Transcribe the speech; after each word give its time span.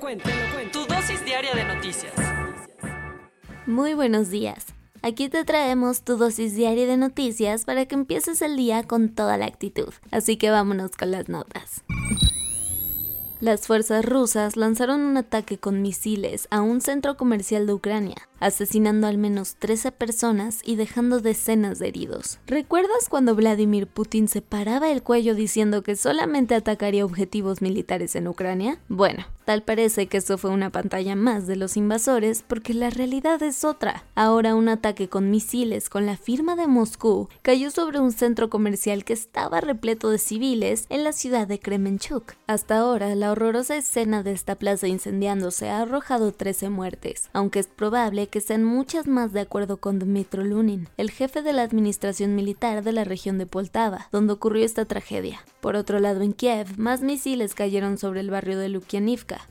Tu 0.00 0.84
dosis 0.86 1.24
diaria 1.24 1.52
de 1.54 1.64
noticias. 1.64 2.12
Muy 3.66 3.94
buenos 3.94 4.30
días. 4.30 4.66
Aquí 5.02 5.28
te 5.28 5.44
traemos 5.44 6.02
tu 6.02 6.16
dosis 6.16 6.54
diaria 6.54 6.86
de 6.86 6.96
noticias 6.96 7.64
para 7.64 7.84
que 7.86 7.96
empieces 7.96 8.40
el 8.42 8.56
día 8.56 8.84
con 8.84 9.08
toda 9.08 9.36
la 9.36 9.46
actitud. 9.46 9.92
Así 10.12 10.36
que 10.36 10.50
vámonos 10.50 10.92
con 10.92 11.10
las 11.10 11.28
notas. 11.28 11.82
Las 13.40 13.66
fuerzas 13.66 14.04
rusas 14.04 14.56
lanzaron 14.56 15.00
un 15.00 15.16
ataque 15.16 15.58
con 15.58 15.82
misiles 15.82 16.46
a 16.50 16.60
un 16.60 16.80
centro 16.80 17.16
comercial 17.16 17.66
de 17.66 17.72
Ucrania, 17.72 18.28
asesinando 18.38 19.08
al 19.08 19.18
menos 19.18 19.56
13 19.56 19.90
personas 19.90 20.60
y 20.64 20.76
dejando 20.76 21.20
decenas 21.20 21.80
de 21.80 21.88
heridos. 21.88 22.38
¿Recuerdas 22.46 23.08
cuando 23.08 23.34
Vladimir 23.34 23.88
Putin 23.88 24.28
se 24.28 24.42
paraba 24.42 24.90
el 24.90 25.02
cuello 25.02 25.34
diciendo 25.34 25.82
que 25.82 25.96
solamente 25.96 26.54
atacaría 26.54 27.04
objetivos 27.04 27.62
militares 27.62 28.16
en 28.16 28.28
Ucrania? 28.28 28.80
Bueno, 28.88 29.26
tal 29.48 29.62
parece 29.62 30.08
que 30.08 30.18
eso 30.18 30.36
fue 30.36 30.50
una 30.50 30.68
pantalla 30.68 31.16
más 31.16 31.46
de 31.46 31.56
los 31.56 31.78
invasores 31.78 32.44
porque 32.46 32.74
la 32.74 32.90
realidad 32.90 33.42
es 33.42 33.64
otra. 33.64 34.04
Ahora 34.14 34.54
un 34.54 34.68
ataque 34.68 35.08
con 35.08 35.30
misiles 35.30 35.88
con 35.88 36.04
la 36.04 36.18
firma 36.18 36.54
de 36.54 36.66
Moscú 36.66 37.30
cayó 37.40 37.70
sobre 37.70 37.98
un 37.98 38.12
centro 38.12 38.50
comercial 38.50 39.06
que 39.06 39.14
estaba 39.14 39.62
repleto 39.62 40.10
de 40.10 40.18
civiles 40.18 40.84
en 40.90 41.02
la 41.02 41.14
ciudad 41.14 41.48
de 41.48 41.60
Kremenchuk. 41.60 42.34
Hasta 42.46 42.76
ahora, 42.76 43.14
la 43.14 43.32
horrorosa 43.32 43.78
escena 43.78 44.22
de 44.22 44.32
esta 44.32 44.56
plaza 44.56 44.86
incendiándose 44.86 45.70
ha 45.70 45.80
arrojado 45.80 46.32
13 46.32 46.68
muertes, 46.68 47.30
aunque 47.32 47.60
es 47.60 47.68
probable 47.68 48.26
que 48.26 48.42
sean 48.42 48.64
muchas 48.64 49.06
más 49.06 49.32
de 49.32 49.40
acuerdo 49.40 49.78
con 49.78 49.98
Dmitro 49.98 50.44
Lunin, 50.44 50.90
el 50.98 51.10
jefe 51.10 51.40
de 51.40 51.54
la 51.54 51.62
administración 51.62 52.34
militar 52.34 52.84
de 52.84 52.92
la 52.92 53.04
región 53.04 53.38
de 53.38 53.46
Poltava, 53.46 54.08
donde 54.12 54.34
ocurrió 54.34 54.66
esta 54.66 54.84
tragedia. 54.84 55.42
Por 55.62 55.74
otro 55.74 56.00
lado, 56.00 56.20
en 56.20 56.34
Kiev, 56.34 56.78
más 56.78 57.00
misiles 57.00 57.54
cayeron 57.54 57.96
sobre 57.96 58.20
el 58.20 58.30
barrio 58.30 58.58
de 58.58 58.68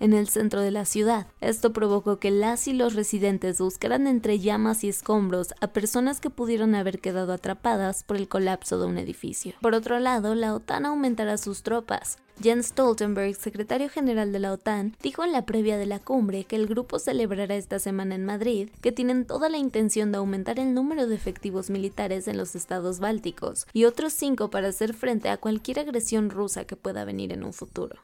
En 0.00 0.12
el 0.12 0.28
centro 0.28 0.60
de 0.60 0.70
la 0.70 0.84
ciudad. 0.84 1.26
Esto 1.40 1.72
provocó 1.72 2.18
que 2.18 2.30
las 2.30 2.68
y 2.68 2.72
los 2.72 2.94
residentes 2.94 3.58
buscaran 3.58 4.06
entre 4.06 4.38
llamas 4.38 4.84
y 4.84 4.88
escombros 4.88 5.54
a 5.60 5.68
personas 5.68 6.20
que 6.20 6.30
pudieron 6.30 6.74
haber 6.74 7.00
quedado 7.00 7.32
atrapadas 7.32 8.02
por 8.04 8.16
el 8.16 8.28
colapso 8.28 8.80
de 8.80 8.86
un 8.86 8.98
edificio. 8.98 9.54
Por 9.60 9.74
otro 9.74 9.98
lado, 9.98 10.34
la 10.34 10.54
OTAN 10.54 10.86
aumentará 10.86 11.38
sus 11.38 11.62
tropas, 11.62 12.18
Jens 12.40 12.66
Stoltenberg, 12.66 13.34
secretario 13.34 13.88
general 13.88 14.32
de 14.32 14.38
la 14.38 14.52
OTAN, 14.52 14.96
dijo 15.02 15.22
en 15.24 15.32
la 15.32 15.46
previa 15.46 15.76
de 15.76 15.86
la 15.86 15.98
cumbre 15.98 16.44
que 16.44 16.56
el 16.56 16.66
grupo 16.66 16.98
celebrará 16.98 17.54
esta 17.54 17.78
semana 17.78 18.14
en 18.14 18.24
Madrid 18.24 18.70
que 18.80 18.92
tienen 18.92 19.26
toda 19.26 19.48
la 19.48 19.58
intención 19.58 20.12
de 20.12 20.18
aumentar 20.18 20.58
el 20.58 20.74
número 20.74 21.06
de 21.06 21.14
efectivos 21.14 21.70
militares 21.70 22.26
en 22.28 22.36
los 22.36 22.54
estados 22.54 23.00
bálticos 23.00 23.66
y 23.72 23.84
otros 23.84 24.12
cinco 24.12 24.50
para 24.50 24.68
hacer 24.68 24.94
frente 24.94 25.28
a 25.28 25.36
cualquier 25.36 25.80
agresión 25.80 26.30
rusa 26.30 26.64
que 26.64 26.76
pueda 26.76 27.04
venir 27.04 27.32
en 27.32 27.44
un 27.44 27.52
futuro. 27.52 27.96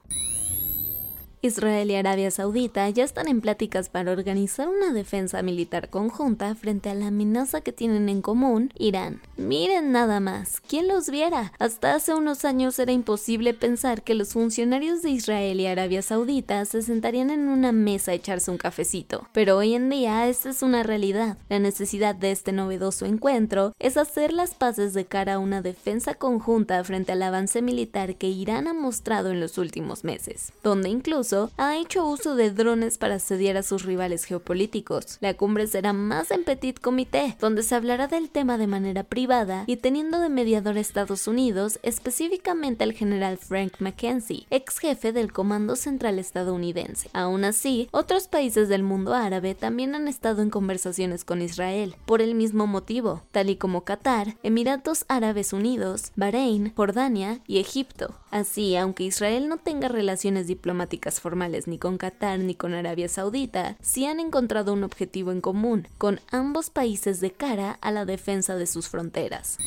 Israel 1.40 1.88
y 1.88 1.94
Arabia 1.94 2.32
Saudita 2.32 2.88
ya 2.90 3.04
están 3.04 3.28
en 3.28 3.40
pláticas 3.40 3.88
para 3.88 4.10
organizar 4.10 4.68
una 4.68 4.92
defensa 4.92 5.40
militar 5.42 5.88
conjunta 5.88 6.56
frente 6.56 6.90
a 6.90 6.94
la 6.94 7.08
amenaza 7.08 7.60
que 7.60 7.72
tienen 7.72 8.08
en 8.08 8.22
común 8.22 8.72
Irán. 8.76 9.20
Miren 9.36 9.92
nada 9.92 10.18
más, 10.18 10.60
¿quién 10.60 10.88
los 10.88 11.10
viera? 11.10 11.52
Hasta 11.60 11.94
hace 11.94 12.12
unos 12.12 12.44
años 12.44 12.76
era 12.80 12.90
imposible 12.90 13.54
pensar 13.54 14.02
que 14.02 14.14
los 14.14 14.32
funcionarios 14.32 15.02
de 15.02 15.10
Israel 15.10 15.60
y 15.60 15.66
Arabia 15.66 16.02
Saudita 16.02 16.64
se 16.64 16.82
sentarían 16.82 17.30
en 17.30 17.48
una 17.48 17.70
mesa 17.70 18.10
a 18.10 18.14
echarse 18.14 18.50
un 18.50 18.58
cafecito. 18.58 19.28
Pero 19.32 19.58
hoy 19.58 19.74
en 19.74 19.90
día 19.90 20.28
esta 20.28 20.50
es 20.50 20.62
una 20.62 20.82
realidad. 20.82 21.38
La 21.48 21.60
necesidad 21.60 22.16
de 22.16 22.32
este 22.32 22.50
novedoso 22.50 23.06
encuentro 23.06 23.74
es 23.78 23.96
hacer 23.96 24.32
las 24.32 24.54
paces 24.54 24.92
de 24.92 25.04
cara 25.04 25.34
a 25.34 25.38
una 25.38 25.62
defensa 25.62 26.14
conjunta 26.14 26.82
frente 26.82 27.12
al 27.12 27.22
avance 27.22 27.62
militar 27.62 28.16
que 28.16 28.26
Irán 28.26 28.66
ha 28.66 28.74
mostrado 28.74 29.30
en 29.30 29.38
los 29.38 29.56
últimos 29.56 30.02
meses, 30.02 30.52
donde 30.64 30.88
incluso 30.88 31.27
ha 31.56 31.76
hecho 31.76 32.06
uso 32.06 32.34
de 32.36 32.50
drones 32.50 32.96
para 32.96 33.16
asediar 33.16 33.56
a 33.56 33.62
sus 33.62 33.84
rivales 33.84 34.24
geopolíticos. 34.24 35.18
La 35.20 35.34
cumbre 35.34 35.66
será 35.66 35.92
más 35.92 36.30
en 36.30 36.44
Petit 36.44 36.78
Comité, 36.78 37.36
donde 37.40 37.62
se 37.62 37.74
hablará 37.74 38.06
del 38.06 38.30
tema 38.30 38.56
de 38.56 38.66
manera 38.66 39.04
privada 39.04 39.64
y 39.66 39.76
teniendo 39.76 40.20
de 40.20 40.28
mediador 40.28 40.76
a 40.76 40.80
Estados 40.80 41.28
Unidos, 41.28 41.78
específicamente 41.82 42.84
al 42.84 42.92
general 42.92 43.36
Frank 43.36 43.74
McKenzie, 43.80 44.46
ex 44.50 44.78
jefe 44.78 45.12
del 45.12 45.32
Comando 45.32 45.76
Central 45.76 46.18
estadounidense. 46.18 47.10
Aún 47.12 47.44
así, 47.44 47.88
otros 47.90 48.28
países 48.28 48.68
del 48.68 48.82
mundo 48.82 49.14
árabe 49.14 49.54
también 49.54 49.94
han 49.94 50.08
estado 50.08 50.42
en 50.42 50.50
conversaciones 50.50 51.24
con 51.24 51.42
Israel, 51.42 51.96
por 52.06 52.22
el 52.22 52.34
mismo 52.34 52.66
motivo, 52.66 53.22
tal 53.32 53.50
y 53.50 53.56
como 53.56 53.84
Qatar, 53.84 54.36
Emiratos 54.42 55.04
Árabes 55.08 55.52
Unidos, 55.52 56.12
Bahrein, 56.16 56.72
Jordania 56.74 57.40
y 57.46 57.58
Egipto. 57.58 58.14
Así, 58.30 58.76
aunque 58.76 59.04
Israel 59.04 59.48
no 59.48 59.56
tenga 59.58 59.88
relaciones 59.88 60.46
diplomáticas 60.46 61.17
formales 61.20 61.66
ni 61.66 61.78
con 61.78 61.98
Qatar 61.98 62.38
ni 62.38 62.54
con 62.54 62.74
Arabia 62.74 63.08
Saudita, 63.08 63.76
sí 63.80 64.06
han 64.06 64.20
encontrado 64.20 64.72
un 64.72 64.84
objetivo 64.84 65.32
en 65.32 65.40
común, 65.40 65.88
con 65.98 66.20
ambos 66.30 66.70
países 66.70 67.20
de 67.20 67.32
cara 67.32 67.78
a 67.80 67.90
la 67.90 68.04
defensa 68.04 68.56
de 68.56 68.66
sus 68.66 68.88
fronteras. 68.88 69.58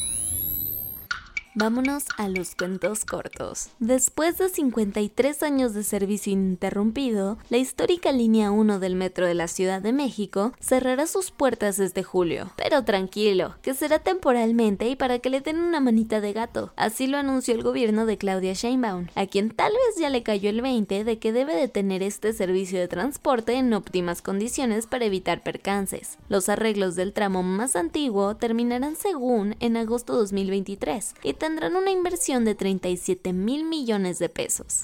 Vámonos 1.53 2.05
a 2.17 2.29
los 2.29 2.55
cuentos 2.55 3.03
cortos. 3.03 3.71
Después 3.79 4.37
de 4.37 4.47
53 4.47 5.43
años 5.43 5.73
de 5.73 5.83
servicio 5.83 6.31
ininterrumpido, 6.31 7.37
la 7.49 7.57
histórica 7.57 8.13
línea 8.13 8.51
1 8.51 8.79
del 8.79 8.95
metro 8.95 9.27
de 9.27 9.33
la 9.33 9.49
Ciudad 9.49 9.81
de 9.81 9.91
México 9.91 10.53
cerrará 10.61 11.07
sus 11.07 11.31
puertas 11.31 11.79
este 11.79 12.03
julio. 12.03 12.53
Pero 12.55 12.85
tranquilo, 12.85 13.55
que 13.63 13.73
será 13.73 13.99
temporalmente 13.99 14.87
y 14.87 14.95
para 14.95 15.19
que 15.19 15.29
le 15.29 15.41
den 15.41 15.59
una 15.59 15.81
manita 15.81 16.21
de 16.21 16.31
gato. 16.31 16.71
Así 16.77 17.05
lo 17.05 17.17
anunció 17.17 17.53
el 17.53 17.63
gobierno 17.63 18.05
de 18.05 18.17
Claudia 18.17 18.53
Sheinbaum, 18.53 19.07
a 19.15 19.25
quien 19.25 19.49
tal 19.49 19.73
vez 19.73 19.99
ya 19.99 20.09
le 20.09 20.23
cayó 20.23 20.49
el 20.49 20.61
20 20.61 21.03
de 21.03 21.19
que 21.19 21.33
debe 21.33 21.53
de 21.53 21.67
tener 21.67 22.01
este 22.01 22.31
servicio 22.31 22.79
de 22.79 22.87
transporte 22.87 23.55
en 23.55 23.73
óptimas 23.73 24.21
condiciones 24.21 24.87
para 24.87 25.03
evitar 25.03 25.43
percances. 25.43 26.17
Los 26.29 26.47
arreglos 26.47 26.95
del 26.95 27.11
tramo 27.11 27.43
más 27.43 27.75
antiguo 27.75 28.37
terminarán 28.37 28.95
según 28.95 29.57
en 29.59 29.75
agosto 29.75 30.15
2023 30.15 31.15
y 31.23 31.40
tendrán 31.41 31.75
una 31.75 31.89
inversión 31.89 32.45
de 32.45 32.53
37 32.53 33.33
mil 33.33 33.63
millones 33.65 34.19
de 34.19 34.29
pesos. 34.29 34.83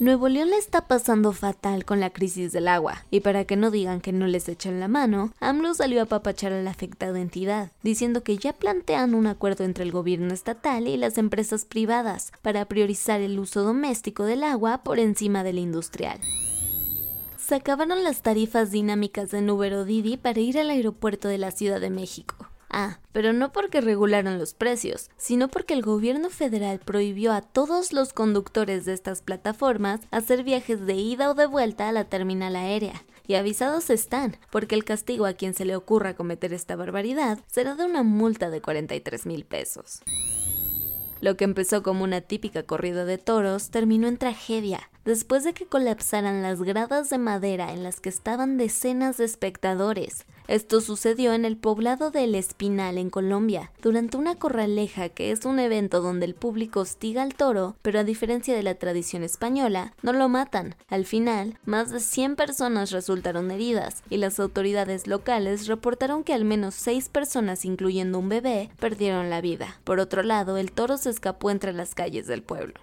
Nuevo 0.00 0.30
León 0.30 0.48
le 0.48 0.56
está 0.56 0.88
pasando 0.88 1.30
fatal 1.32 1.84
con 1.84 2.00
la 2.00 2.08
crisis 2.08 2.52
del 2.52 2.68
agua, 2.68 3.04
y 3.10 3.20
para 3.20 3.44
que 3.44 3.56
no 3.56 3.70
digan 3.70 4.00
que 4.00 4.12
no 4.12 4.26
les 4.26 4.48
echan 4.48 4.80
la 4.80 4.88
mano, 4.88 5.34
AMLO 5.40 5.74
salió 5.74 6.00
a 6.00 6.06
papachar 6.06 6.54
a 6.54 6.62
la 6.62 6.70
afectada 6.70 7.20
entidad, 7.20 7.70
diciendo 7.82 8.22
que 8.22 8.38
ya 8.38 8.54
plantean 8.54 9.14
un 9.14 9.26
acuerdo 9.26 9.64
entre 9.64 9.84
el 9.84 9.92
gobierno 9.92 10.32
estatal 10.32 10.88
y 10.88 10.96
las 10.96 11.18
empresas 11.18 11.66
privadas 11.66 12.32
para 12.40 12.64
priorizar 12.64 13.20
el 13.20 13.38
uso 13.38 13.62
doméstico 13.62 14.24
del 14.24 14.44
agua 14.44 14.82
por 14.82 14.98
encima 14.98 15.44
del 15.44 15.58
industrial. 15.58 16.18
Se 17.36 17.56
acabaron 17.56 18.02
las 18.04 18.22
tarifas 18.22 18.70
dinámicas 18.70 19.30
de 19.30 19.52
Uber 19.52 19.84
Didi 19.84 20.16
para 20.16 20.40
ir 20.40 20.58
al 20.58 20.70
aeropuerto 20.70 21.28
de 21.28 21.36
la 21.36 21.50
Ciudad 21.50 21.78
de 21.78 21.90
México. 21.90 22.41
Ah, 22.74 22.98
pero 23.12 23.34
no 23.34 23.52
porque 23.52 23.82
regularon 23.82 24.38
los 24.38 24.54
precios, 24.54 25.10
sino 25.18 25.48
porque 25.48 25.74
el 25.74 25.82
gobierno 25.82 26.30
federal 26.30 26.78
prohibió 26.78 27.32
a 27.32 27.42
todos 27.42 27.92
los 27.92 28.14
conductores 28.14 28.86
de 28.86 28.94
estas 28.94 29.20
plataformas 29.20 30.00
hacer 30.10 30.42
viajes 30.42 30.86
de 30.86 30.94
ida 30.94 31.30
o 31.30 31.34
de 31.34 31.44
vuelta 31.44 31.88
a 31.88 31.92
la 31.92 32.04
terminal 32.04 32.56
aérea. 32.56 33.04
Y 33.26 33.34
avisados 33.34 33.90
están, 33.90 34.38
porque 34.50 34.74
el 34.74 34.84
castigo 34.84 35.26
a 35.26 35.34
quien 35.34 35.52
se 35.52 35.66
le 35.66 35.76
ocurra 35.76 36.14
cometer 36.14 36.54
esta 36.54 36.74
barbaridad 36.74 37.38
será 37.46 37.74
de 37.74 37.84
una 37.84 38.02
multa 38.02 38.48
de 38.48 38.62
43 38.62 39.26
mil 39.26 39.44
pesos. 39.44 40.00
Lo 41.20 41.36
que 41.36 41.44
empezó 41.44 41.82
como 41.82 42.02
una 42.04 42.22
típica 42.22 42.64
corrida 42.64 43.04
de 43.04 43.18
toros 43.18 43.70
terminó 43.70 44.08
en 44.08 44.16
tragedia, 44.16 44.90
después 45.04 45.44
de 45.44 45.52
que 45.52 45.66
colapsaran 45.66 46.42
las 46.42 46.62
gradas 46.62 47.10
de 47.10 47.18
madera 47.18 47.72
en 47.72 47.84
las 47.84 48.00
que 48.00 48.08
estaban 48.08 48.56
decenas 48.56 49.18
de 49.18 49.26
espectadores. 49.26 50.24
Esto 50.48 50.80
sucedió 50.80 51.32
en 51.32 51.44
el 51.44 51.56
poblado 51.56 52.10
de 52.10 52.24
El 52.24 52.34
Espinal, 52.34 52.98
en 52.98 53.10
Colombia, 53.10 53.70
durante 53.80 54.16
una 54.16 54.34
corraleja 54.34 55.08
que 55.08 55.30
es 55.30 55.44
un 55.44 55.58
evento 55.58 56.00
donde 56.00 56.26
el 56.26 56.34
público 56.34 56.80
hostiga 56.80 57.22
al 57.22 57.34
toro, 57.34 57.76
pero 57.82 58.00
a 58.00 58.04
diferencia 58.04 58.54
de 58.54 58.62
la 58.62 58.74
tradición 58.74 59.22
española, 59.22 59.94
no 60.02 60.12
lo 60.12 60.28
matan. 60.28 60.74
Al 60.88 61.06
final, 61.06 61.58
más 61.64 61.90
de 61.90 62.00
100 62.00 62.36
personas 62.36 62.90
resultaron 62.90 63.50
heridas 63.50 64.02
y 64.10 64.16
las 64.16 64.40
autoridades 64.40 65.06
locales 65.06 65.66
reportaron 65.66 66.24
que 66.24 66.34
al 66.34 66.44
menos 66.44 66.74
6 66.74 67.08
personas, 67.08 67.64
incluyendo 67.64 68.18
un 68.18 68.28
bebé, 68.28 68.70
perdieron 68.78 69.30
la 69.30 69.40
vida. 69.40 69.80
Por 69.84 70.00
otro 70.00 70.22
lado, 70.22 70.56
el 70.56 70.72
toro 70.72 70.96
se 70.96 71.10
escapó 71.10 71.50
entre 71.50 71.72
las 71.72 71.94
calles 71.94 72.26
del 72.26 72.42
pueblo. 72.42 72.74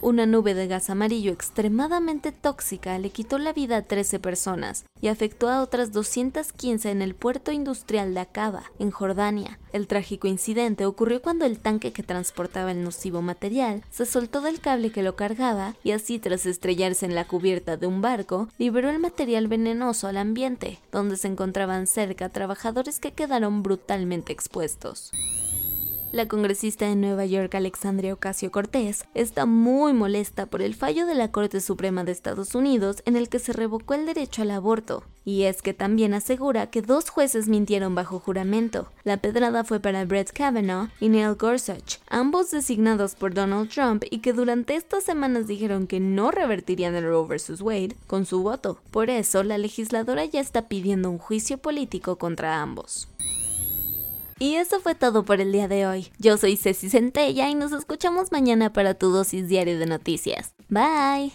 Una 0.00 0.26
nube 0.26 0.54
de 0.54 0.68
gas 0.68 0.90
amarillo 0.90 1.32
extremadamente 1.32 2.30
tóxica 2.30 2.96
le 3.00 3.10
quitó 3.10 3.36
la 3.38 3.52
vida 3.52 3.78
a 3.78 3.82
13 3.82 4.20
personas 4.20 4.84
y 5.00 5.08
afectó 5.08 5.48
a 5.48 5.60
otras 5.60 5.90
215 5.90 6.92
en 6.92 7.02
el 7.02 7.16
puerto 7.16 7.50
industrial 7.50 8.14
de 8.14 8.20
Acaba, 8.20 8.62
en 8.78 8.92
Jordania. 8.92 9.58
El 9.72 9.88
trágico 9.88 10.28
incidente 10.28 10.86
ocurrió 10.86 11.20
cuando 11.20 11.46
el 11.46 11.58
tanque 11.58 11.92
que 11.92 12.04
transportaba 12.04 12.70
el 12.70 12.84
nocivo 12.84 13.22
material 13.22 13.82
se 13.90 14.06
soltó 14.06 14.40
del 14.40 14.60
cable 14.60 14.92
que 14.92 15.02
lo 15.02 15.16
cargaba 15.16 15.74
y 15.82 15.90
así 15.90 16.20
tras 16.20 16.46
estrellarse 16.46 17.04
en 17.04 17.16
la 17.16 17.26
cubierta 17.26 17.76
de 17.76 17.88
un 17.88 18.00
barco, 18.00 18.48
liberó 18.56 18.90
el 18.90 19.00
material 19.00 19.48
venenoso 19.48 20.06
al 20.06 20.18
ambiente, 20.18 20.78
donde 20.92 21.16
se 21.16 21.26
encontraban 21.26 21.88
cerca 21.88 22.28
trabajadores 22.28 23.00
que 23.00 23.12
quedaron 23.12 23.64
brutalmente 23.64 24.32
expuestos. 24.32 25.10
La 26.10 26.26
congresista 26.26 26.86
de 26.86 26.96
Nueva 26.96 27.26
York, 27.26 27.54
Alexandria 27.54 28.14
Ocasio 28.14 28.50
Cortés, 28.50 29.04
está 29.12 29.44
muy 29.44 29.92
molesta 29.92 30.46
por 30.46 30.62
el 30.62 30.74
fallo 30.74 31.04
de 31.04 31.14
la 31.14 31.30
Corte 31.30 31.60
Suprema 31.60 32.02
de 32.02 32.12
Estados 32.12 32.54
Unidos 32.54 33.02
en 33.04 33.14
el 33.14 33.28
que 33.28 33.38
se 33.38 33.52
revocó 33.52 33.92
el 33.92 34.06
derecho 34.06 34.40
al 34.40 34.52
aborto. 34.52 35.04
Y 35.26 35.42
es 35.42 35.60
que 35.60 35.74
también 35.74 36.14
asegura 36.14 36.70
que 36.70 36.80
dos 36.80 37.10
jueces 37.10 37.48
mintieron 37.48 37.94
bajo 37.94 38.20
juramento. 38.20 38.88
La 39.04 39.18
pedrada 39.18 39.64
fue 39.64 39.80
para 39.80 40.06
Brett 40.06 40.32
Kavanaugh 40.32 40.88
y 40.98 41.10
Neil 41.10 41.34
Gorsuch, 41.34 41.98
ambos 42.08 42.50
designados 42.50 43.14
por 43.14 43.34
Donald 43.34 43.68
Trump 43.68 44.04
y 44.10 44.20
que 44.20 44.32
durante 44.32 44.76
estas 44.76 45.04
semanas 45.04 45.46
dijeron 45.46 45.86
que 45.86 46.00
no 46.00 46.30
revertirían 46.30 46.94
el 46.94 47.04
Roe 47.04 47.28
vs. 47.28 47.60
Wade 47.60 47.96
con 48.06 48.24
su 48.24 48.42
voto. 48.42 48.80
Por 48.90 49.10
eso, 49.10 49.42
la 49.42 49.58
legisladora 49.58 50.24
ya 50.24 50.40
está 50.40 50.68
pidiendo 50.68 51.10
un 51.10 51.18
juicio 51.18 51.58
político 51.58 52.16
contra 52.16 52.62
ambos. 52.62 53.08
Y 54.38 54.54
eso 54.54 54.80
fue 54.80 54.94
todo 54.94 55.24
por 55.24 55.40
el 55.40 55.52
día 55.52 55.68
de 55.68 55.86
hoy. 55.86 56.12
Yo 56.18 56.36
soy 56.36 56.56
Ceci 56.56 56.88
Centella 56.88 57.48
y 57.48 57.54
nos 57.54 57.72
escuchamos 57.72 58.30
mañana 58.32 58.72
para 58.72 58.94
tu 58.94 59.10
dosis 59.10 59.48
diaria 59.48 59.76
de 59.78 59.86
noticias. 59.86 60.54
Bye. 60.68 61.32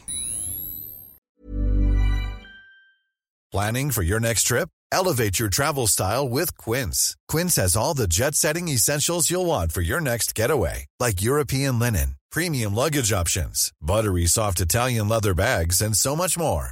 Planning 3.52 3.92
for 3.92 4.02
your 4.02 4.20
next 4.20 4.48
trip? 4.48 4.70
Elevate 4.92 5.40
your 5.40 5.50
travel 5.50 5.88
style 5.88 6.28
with 6.28 6.58
Quince. 6.58 7.16
Quince 7.28 7.56
has 7.58 7.76
all 7.76 7.94
the 7.94 8.08
jet 8.08 8.36
setting 8.36 8.68
essentials 8.68 9.30
you'll 9.30 9.46
want 9.46 9.72
for 9.72 9.82
your 9.82 10.02
next 10.02 10.34
getaway, 10.34 10.86
like 11.00 11.22
European 11.22 11.78
linen, 11.80 12.16
premium 12.32 12.74
luggage 12.74 13.12
options, 13.12 13.72
buttery 13.82 14.26
soft 14.26 14.60
Italian 14.60 15.08
leather 15.08 15.34
bags, 15.34 15.82
and 15.82 15.96
so 15.96 16.16
much 16.16 16.38
more. 16.38 16.72